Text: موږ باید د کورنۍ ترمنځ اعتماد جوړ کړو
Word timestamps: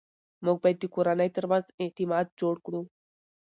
موږ 0.45 0.57
باید 0.63 0.77
د 0.81 0.85
کورنۍ 0.93 1.29
ترمنځ 1.37 1.65
اعتماد 1.81 2.25
جوړ 2.39 2.55
کړو 2.65 2.81